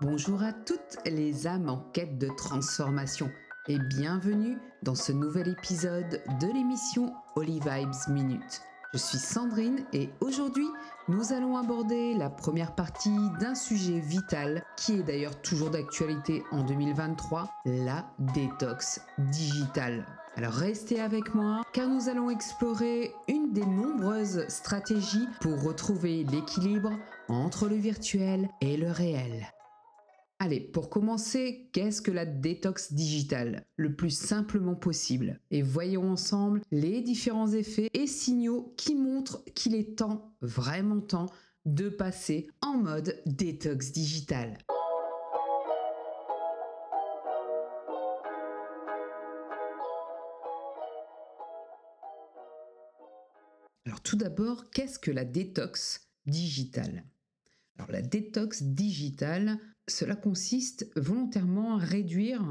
[0.00, 3.30] Bonjour à toutes les âmes en quête de transformation
[3.68, 8.60] et bienvenue dans ce nouvel épisode de l'émission Holy Vibes Minute.
[8.92, 10.68] Je suis Sandrine et aujourd'hui
[11.08, 16.62] nous allons aborder la première partie d'un sujet vital qui est d'ailleurs toujours d'actualité en
[16.62, 20.06] 2023, la détox digitale.
[20.36, 26.90] Alors restez avec moi car nous allons explorer une des nombreuses stratégies pour retrouver l'équilibre
[27.28, 29.46] entre le virtuel et le réel.
[30.40, 35.40] Allez, pour commencer, qu'est-ce que la détox digitale Le plus simplement possible?
[35.52, 41.30] Et voyons ensemble les différents effets et signaux qui montrent qu'il est temps, vraiment temps,
[41.64, 44.58] de passer en mode détox digital.
[53.94, 57.04] Alors tout d'abord, qu'est-ce que la détox digitale?
[57.78, 62.42] Alors la détox digitale, cela consiste volontairement à réduire,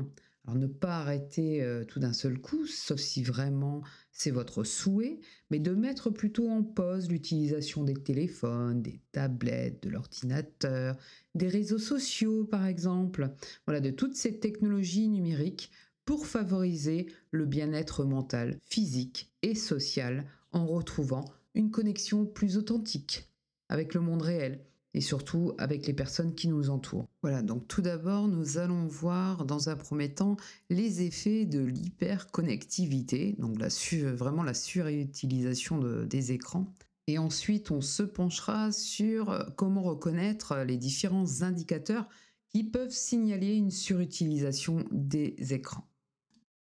[0.46, 3.82] alors ne pas arrêter euh, tout d'un seul coup, sauf si vraiment
[4.14, 5.20] c'est votre souhait,
[5.52, 10.96] mais de mettre plutôt en pause l'utilisation des téléphones, des tablettes, de l'ordinateur,
[11.36, 13.34] des réseaux sociaux par exemple,
[13.66, 15.72] voilà, de toutes ces technologies numériques
[16.06, 23.30] pour favoriser le bien-être mental, physique et social en retrouvant une connexion plus authentique
[23.70, 27.08] avec le monde réel et surtout avec les personnes qui nous entourent.
[27.22, 30.38] Voilà, donc tout d'abord, nous allons voir dans un premier temps
[30.70, 33.70] les effets de l'hyperconnectivité, donc la
[34.12, 36.72] vraiment la surutilisation des écrans.
[37.08, 42.08] Et ensuite, on se penchera sur comment reconnaître les différents indicateurs
[42.50, 45.90] qui peuvent signaler une surutilisation des écrans.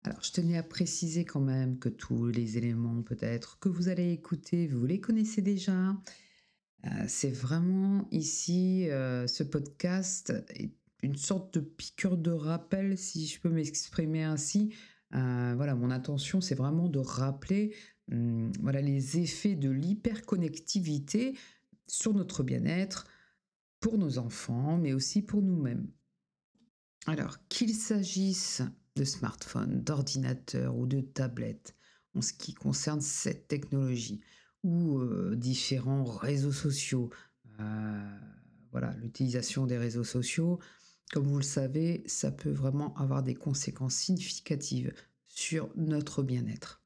[0.04, 4.12] Alors, je tenais à préciser quand même que tous les éléments peut-être que vous allez
[4.12, 5.96] écouter, vous les connaissez déjà.
[6.86, 13.28] Euh, c'est vraiment ici, euh, ce podcast est une sorte de piqûre de rappel, si
[13.28, 14.74] je peux m'exprimer ainsi.
[15.14, 17.76] Euh, voilà, mon intention, c'est vraiment de rappeler
[18.12, 21.38] hum, voilà, les effets de l'hyperconnectivité
[21.88, 23.08] sur notre bien-être,
[23.80, 25.88] pour nos enfants, mais aussi pour nous-mêmes.
[27.08, 28.62] Alors, qu'il s'agisse
[28.96, 31.76] de smartphones, d'ordinateurs ou de tablettes,
[32.16, 34.22] en ce qui concerne cette technologie,
[34.64, 35.02] ou
[35.36, 37.10] différents réseaux sociaux.
[38.72, 40.60] voilà, l'utilisation des réseaux sociaux,
[41.12, 44.94] comme vous le savez, ça peut vraiment avoir des conséquences significatives
[45.26, 46.82] sur notre bien-être.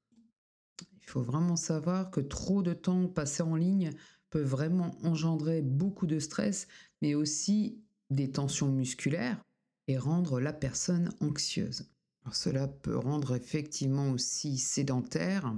[0.81, 3.91] Il faut vraiment savoir que trop de temps passé en ligne
[4.31, 6.67] peut vraiment engendrer beaucoup de stress,
[7.01, 9.41] mais aussi des tensions musculaires
[9.87, 11.91] et rendre la personne anxieuse.
[12.33, 15.53] Cela peut rendre effectivement aussi sédentaire,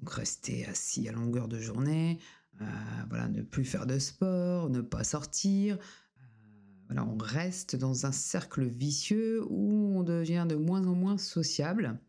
[0.00, 2.18] donc rester assis à longueur de journée,
[2.60, 2.64] euh,
[3.08, 5.76] voilà, ne plus faire de sport, ne pas sortir.
[5.76, 6.20] Euh,
[6.86, 12.00] voilà, on reste dans un cercle vicieux où on devient de moins en moins sociable.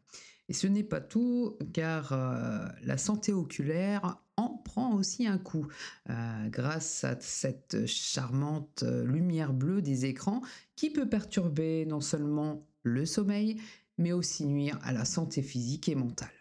[0.48, 5.68] Et ce n'est pas tout, car euh, la santé oculaire en prend aussi un coup,
[6.48, 10.42] grâce à cette charmante lumière bleue des écrans
[10.78, 13.60] qui peut perturber non seulement le sommeil,
[14.00, 16.32] mais aussi nuire à la santé physique et mentale.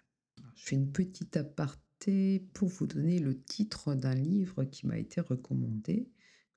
[0.55, 5.21] Je fais une petite aparté pour vous donner le titre d'un livre qui m'a été
[5.21, 6.09] recommandé.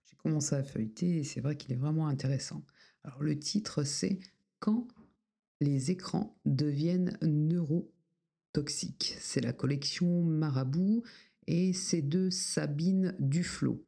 [0.06, 2.63] J'ai commencé à feuilleter et c'est vrai qu'il est vraiment intéressant.
[3.03, 4.19] Alors le titre c'est
[4.59, 4.88] Quand
[5.59, 9.16] les écrans deviennent neurotoxiques.
[9.19, 11.03] C'est la collection Marabout
[11.47, 13.83] et c'est de Sabine Duflo.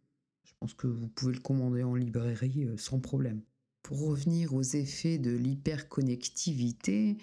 [0.46, 3.44] Je pense que vous pouvez le commander en librairie euh, sans problème.
[3.84, 7.18] Pour revenir aux effets de l'hyperconnectivité,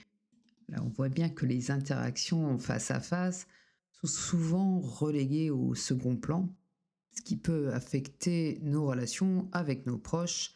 [0.70, 3.46] Là, on voit bien que les interactions face à face
[4.00, 6.48] sont souvent reléguées au second plan,
[7.16, 10.54] ce qui peut affecter nos relations avec nos proches.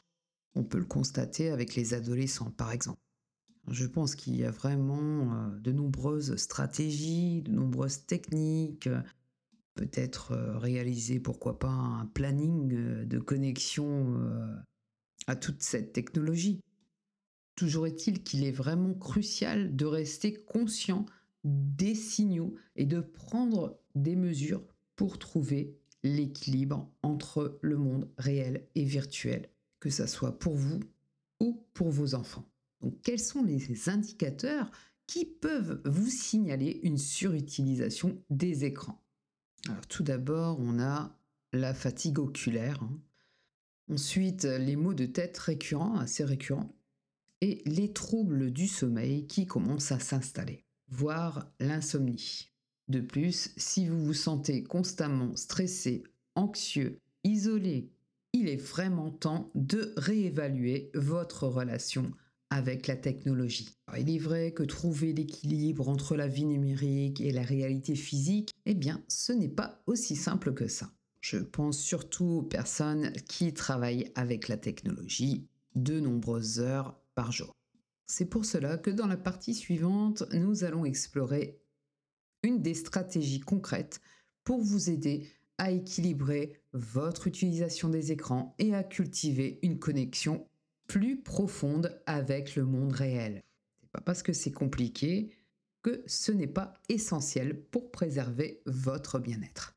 [0.54, 3.00] On peut le constater avec les adolescents, par exemple.
[3.68, 8.88] Je pense qu'il y a vraiment euh, de nombreuses stratégies, de nombreuses techniques,
[9.74, 14.22] peut-être euh, réaliser, pourquoi pas, un planning euh, de connexion
[15.26, 16.60] à toute cette technologie.
[17.56, 21.06] Toujours est-il qu'il est vraiment crucial de rester conscient
[21.44, 24.64] des signaux et de prendre des mesures
[24.96, 29.48] pour trouver l'équilibre entre le monde réel et virtuel,
[29.80, 30.80] que ce soit pour vous
[31.40, 32.48] ou pour vos enfants.
[32.80, 34.70] Donc quels sont les indicateurs
[35.06, 39.02] qui peuvent vous signaler une surutilisation des écrans?
[39.68, 41.16] Alors tout d'abord, on a
[41.52, 42.82] la fatigue oculaire.
[42.82, 42.98] Hein.
[43.90, 46.74] Ensuite, les maux de tête récurrents, assez récurrents
[47.40, 52.50] et les troubles du sommeil qui commencent à s'installer, voire l'insomnie.
[52.88, 56.04] De plus, si vous vous sentez constamment stressé,
[56.34, 57.90] anxieux isolé.
[58.32, 62.12] Il est vraiment temps de réévaluer votre relation
[62.50, 63.70] avec la technologie.
[63.98, 68.74] il est vrai que trouver l'équilibre entre la vie numérique et la réalité physique, eh
[68.74, 70.90] bien, ce n'est pas aussi simple que ça.
[71.24, 77.56] Je pense surtout aux personnes qui travaillent avec la technologie de nombreuses heures par jour.
[78.06, 81.62] C'est pour cela que dans la partie suivante, nous allons explorer
[82.42, 84.02] une des stratégies concrètes
[84.44, 85.26] pour vous aider
[85.56, 90.46] à équilibrer votre utilisation des écrans et à cultiver une connexion
[90.88, 93.42] plus profonde avec le monde réel.
[93.80, 95.30] C'est pas parce que c'est compliqué
[95.82, 99.73] que ce n'est pas essentiel pour préserver votre bien-être.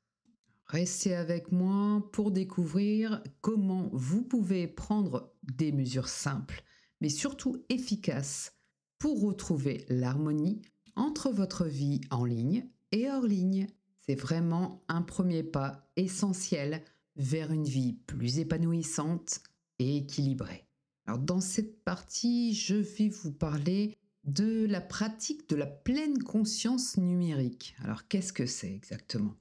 [0.70, 6.62] Restez avec moi pour découvrir comment vous pouvez prendre des mesures simples,
[7.00, 8.54] mais surtout efficaces,
[9.00, 10.62] pour retrouver l'harmonie
[10.96, 13.68] entre votre vie en ligne et hors ligne.
[14.02, 16.84] C'est vraiment un premier pas essentiel
[17.16, 19.42] vers une vie plus épanouissante
[19.80, 20.68] et équilibrée.
[21.06, 26.98] Alors dans cette partie, je vais vous parler de la pratique de la pleine conscience
[26.98, 27.76] numérique.
[27.84, 29.36] Alors qu'est-ce que c'est exactement?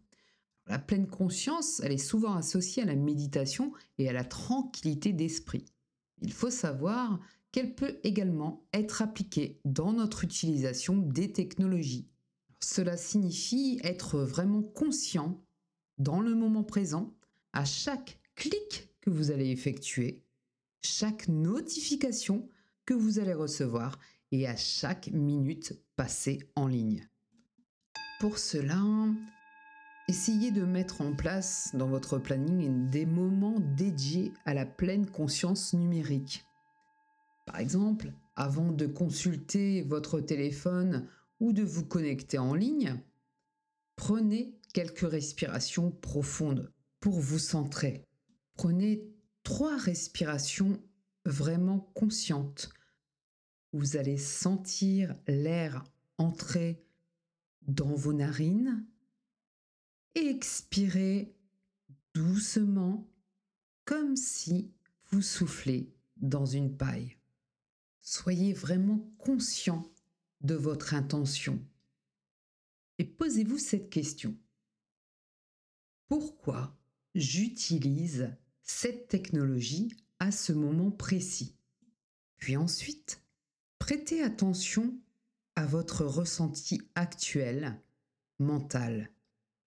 [0.66, 5.64] La pleine conscience, elle est souvent associée à la méditation et à la tranquillité d'esprit.
[6.22, 7.20] Il faut savoir
[7.52, 12.08] qu'elle peut également être appliquée dans notre utilisation des technologies.
[12.60, 15.40] Cela signifie être vraiment conscient
[15.98, 17.14] dans le moment présent
[17.52, 20.24] à chaque clic que vous allez effectuer,
[20.82, 22.48] chaque notification
[22.84, 23.98] que vous allez recevoir
[24.32, 27.08] et à chaque minute passée en ligne.
[28.20, 28.82] Pour cela,
[30.08, 35.74] Essayez de mettre en place dans votre planning des moments dédiés à la pleine conscience
[35.74, 36.46] numérique.
[37.44, 41.08] Par exemple, avant de consulter votre téléphone
[41.40, 43.02] ou de vous connecter en ligne,
[43.96, 48.04] prenez quelques respirations profondes pour vous centrer.
[48.54, 49.02] Prenez
[49.42, 50.80] trois respirations
[51.24, 52.70] vraiment conscientes.
[53.72, 55.82] Vous allez sentir l'air
[56.16, 56.80] entrer
[57.66, 58.86] dans vos narines
[60.16, 61.34] expirez
[62.14, 63.06] doucement
[63.84, 64.72] comme si
[65.10, 67.16] vous soufflez dans une paille.
[68.00, 69.92] Soyez vraiment conscient
[70.40, 71.62] de votre intention
[72.98, 74.34] et posez-vous cette question.
[76.08, 76.78] Pourquoi
[77.14, 78.30] j'utilise
[78.62, 81.56] cette technologie à ce moment précis?
[82.38, 83.20] Puis ensuite,
[83.78, 84.98] prêtez attention
[85.56, 87.78] à votre ressenti actuel,
[88.38, 89.10] mental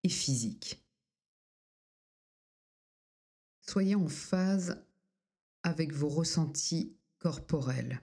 [0.03, 0.83] et physique.
[3.61, 4.83] Soyez en phase
[5.63, 8.01] avec vos ressentis corporels.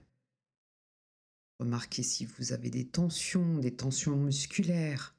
[1.59, 5.15] Remarquez si vous avez des tensions, des tensions musculaires,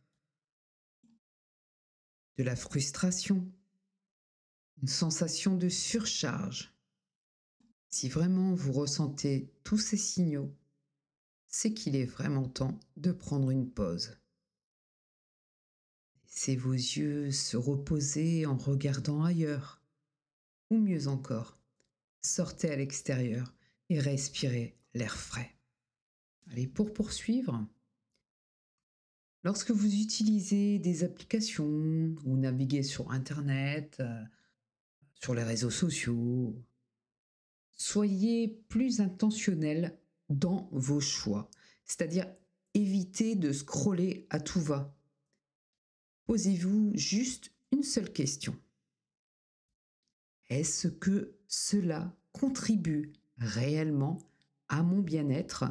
[2.36, 3.52] de la frustration,
[4.80, 6.72] une sensation de surcharge.
[7.90, 10.56] Si vraiment vous ressentez tous ces signaux,
[11.48, 14.16] c'est qu'il est vraiment temps de prendre une pause.
[16.38, 19.82] Laissez vos yeux se reposer en regardant ailleurs.
[20.70, 21.58] Ou mieux encore,
[22.20, 23.52] sortez à l'extérieur
[23.88, 25.56] et respirez l'air frais.
[26.48, 27.66] Allez, pour poursuivre,
[29.42, 34.22] lorsque vous utilisez des applications ou naviguez sur Internet, euh,
[35.14, 36.54] sur les réseaux sociaux,
[37.72, 41.50] soyez plus intentionnel dans vos choix,
[41.84, 42.32] c'est-à-dire
[42.74, 44.94] évitez de scroller à tout va
[46.28, 48.54] posez-vous juste une seule question.
[50.50, 54.18] Est-ce que cela contribue réellement
[54.68, 55.64] à mon bien-être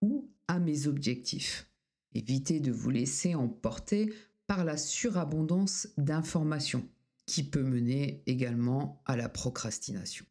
[0.00, 1.70] ou à mes objectifs?
[2.14, 4.12] Évitez de vous laisser emporter
[4.48, 6.86] par la surabondance d'informations
[7.24, 10.26] qui peut mener également à la procrastination.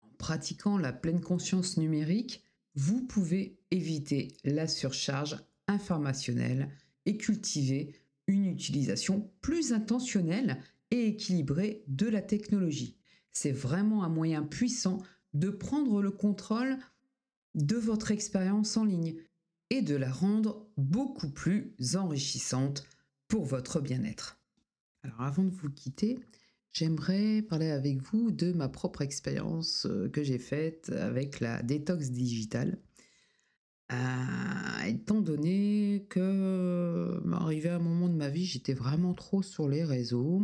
[0.00, 2.42] En pratiquant la pleine conscience numérique,
[2.74, 5.36] vous pouvez éviter la surcharge
[5.68, 6.68] informationnelle
[7.06, 7.94] et cultiver
[8.32, 10.58] une utilisation plus intentionnelle
[10.90, 12.96] et équilibrée de la technologie.
[13.32, 14.98] C'est vraiment un moyen puissant
[15.34, 16.78] de prendre le contrôle
[17.54, 19.16] de votre expérience en ligne
[19.70, 22.84] et de la rendre beaucoup plus enrichissante
[23.28, 24.38] pour votre bien-être.
[25.02, 26.18] Alors avant de vous quitter,
[26.72, 32.10] j'aimerais parler avec vous de ma propre expérience euh, que j'ai faite avec la détox
[32.10, 32.78] digitale.
[33.92, 39.68] Euh, étant donné que arrivé à un moment de ma vie, j'étais vraiment trop sur
[39.68, 40.42] les réseaux.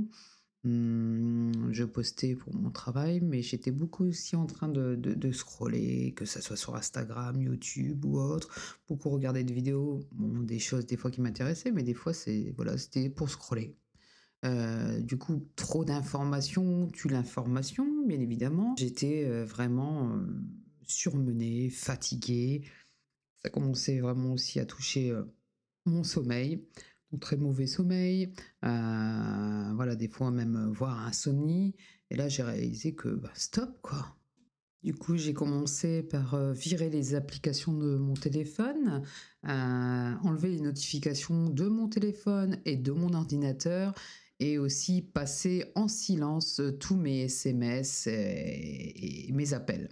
[0.64, 6.12] Hum, je postais pour mon travail, mais j'étais beaucoup aussi en train de, de, scroller,
[6.14, 10.96] que ce soit sur Instagram, YouTube ou autre, beaucoup regarder de vidéos, des choses des
[10.96, 13.76] fois qui m'intéressaient, mais des fois c'est voilà, c'était pour scroller.
[15.00, 18.74] du coup, trop d'informations tue l'information, bien évidemment.
[18.76, 20.18] J'étais vraiment
[20.88, 22.62] surmenée, fatiguée.
[23.42, 25.14] Ça commençait vraiment aussi à toucher
[25.86, 26.66] mon sommeil.
[27.10, 31.74] Donc très mauvais sommeil, voilà, des fois même voire insomnie.
[32.10, 34.16] Et là, j'ai réalisé que bah, stop, quoi.
[34.82, 39.02] Du coup, j'ai commencé par virer les applications de mon téléphone,
[39.42, 43.94] enlever les notifications de mon téléphone et de mon ordinateur,
[44.40, 49.88] et aussi passer en silence tous mes SMS et, mes appels.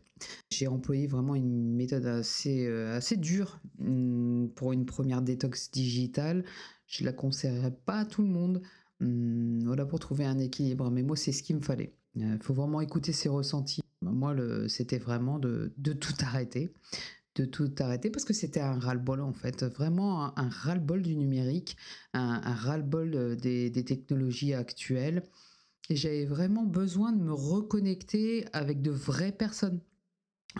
[0.50, 6.44] J'ai employé vraiment une méthode assez, assez dure mmh, pour une première détox digitale.
[6.86, 8.62] Je la conseillerais pas à tout le monde.
[9.00, 11.92] Mmh, voilà pour trouver un équilibre, mais moi c'est ce qu'il me fallait.
[12.16, 13.82] Il faut vraiment écouter ses ressentis.
[14.02, 14.34] Moi,
[14.68, 16.72] c'était vraiment de, tout arrêter.
[17.36, 19.62] De tout arrêter parce que c'était un ras-le-bol en fait.
[19.62, 21.76] Vraiment un, ras-le-bol du numérique,
[22.14, 25.22] un, ras-le-bol euh, des, technologies actuelles.
[25.90, 29.80] Et j'avais vraiment besoin de me reconnecter avec de vraies personnes.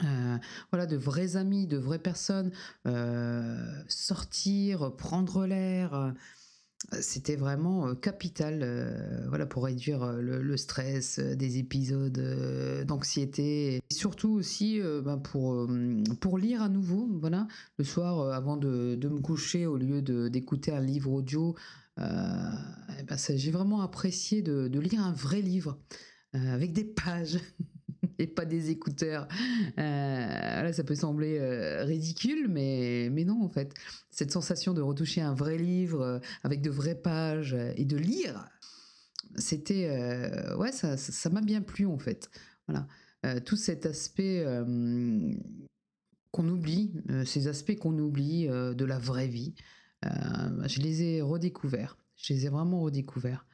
[0.04, 0.36] Euh,
[0.70, 2.52] voilà, de vrais amis, de vraies personnes,
[2.86, 6.14] euh, sortir, prendre l'air,
[7.00, 13.80] c'était vraiment capital voilà, pour réduire le, stress des épisodes d'anxiété.
[13.90, 15.66] Surtout aussi ben, pour,
[16.20, 17.08] pour lire à nouveau.
[17.20, 17.48] Voilà.
[17.78, 21.54] Le soir, avant de, me coucher, au lieu d'écouter un livre audio,
[21.98, 25.78] eh ben, j'ai vraiment apprécié de, de, lire un vrai livre
[26.32, 27.38] avec des pages.
[28.18, 29.28] et pas des écouteurs.
[29.78, 33.74] Euh, ça peut sembler euh, ridicule, mais, mais non, en fait.
[34.10, 38.48] Cette sensation de retoucher un vrai livre euh, avec de vraies pages et de lire,
[39.36, 40.54] c'était.
[40.56, 42.30] ouais, ça, ça m'a bien plu, en fait.
[42.68, 42.86] Voilà.
[43.40, 44.44] tout cet aspect
[46.30, 46.94] qu'on oublie,
[47.24, 49.54] ces aspects qu'on oublie de la vraie vie,
[50.02, 51.98] je les ai redécouverts.
[52.16, 53.46] Je les ai vraiment redécouverts.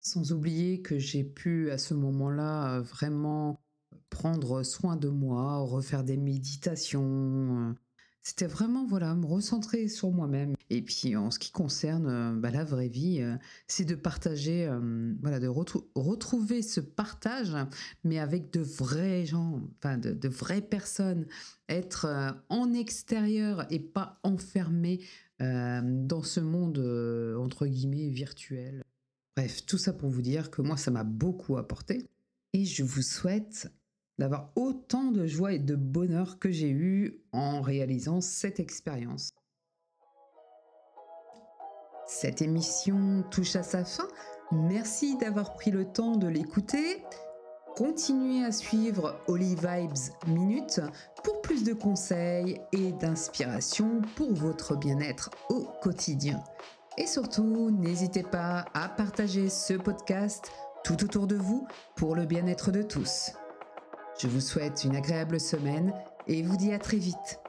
[0.00, 3.60] Sans oublier que j'ai pu à ce moment-là vraiment
[4.10, 7.74] prendre soin de moi, refaire des méditations.
[8.22, 10.54] C'était vraiment voilà me recentrer sur moi-même.
[10.68, 13.24] Et puis en ce qui concerne bah, la vraie vie,
[13.66, 14.70] c'est de partager,
[15.22, 17.56] voilà, de retrouver ce partage,
[18.04, 21.26] mais avec de vrais gens, enfin de, vraies personnes,
[21.70, 25.00] être en extérieur et pas enfermé
[25.40, 26.78] dans ce monde
[27.38, 28.82] entre guillemets virtuel.
[29.38, 32.10] Bref, tout ça pour vous dire que moi ça m'a beaucoup apporté.
[32.52, 33.68] Et je vous souhaite
[34.18, 39.30] d'avoir autant de joie et de bonheur que j'ai eu en réalisant cette expérience.
[42.06, 44.08] Cette émission touche à sa fin.
[44.50, 47.04] Merci d'avoir pris le temps de l'écouter.
[47.76, 50.80] Continuez à suivre Holy Vibes Minute
[51.22, 56.42] pour plus de conseils et d'inspiration pour votre bien-être au quotidien.
[56.96, 60.50] Et surtout, n'hésitez pas à partager ce podcast
[60.82, 63.32] tout autour de vous pour le bien-être de tous.
[64.20, 65.92] Je vous souhaite une agréable semaine
[66.26, 67.40] et vous dis à très vite.